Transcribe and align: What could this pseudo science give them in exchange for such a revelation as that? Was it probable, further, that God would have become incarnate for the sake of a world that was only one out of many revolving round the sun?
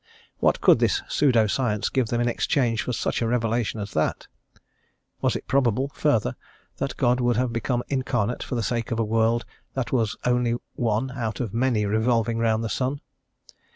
What 0.39 0.61
could 0.61 0.79
this 0.79 1.03
pseudo 1.07 1.45
science 1.45 1.87
give 1.89 2.07
them 2.07 2.19
in 2.19 2.27
exchange 2.27 2.81
for 2.81 2.91
such 2.91 3.21
a 3.21 3.27
revelation 3.27 3.79
as 3.79 3.91
that? 3.91 4.25
Was 5.21 5.35
it 5.35 5.45
probable, 5.47 5.89
further, 5.93 6.35
that 6.77 6.97
God 6.97 7.19
would 7.19 7.35
have 7.37 7.53
become 7.53 7.83
incarnate 7.87 8.41
for 8.41 8.55
the 8.55 8.63
sake 8.63 8.89
of 8.89 8.97
a 8.99 9.05
world 9.05 9.45
that 9.75 9.91
was 9.91 10.17
only 10.25 10.55
one 10.73 11.11
out 11.11 11.39
of 11.39 11.53
many 11.53 11.85
revolving 11.85 12.39
round 12.39 12.63
the 12.63 12.67
sun? 12.67 13.01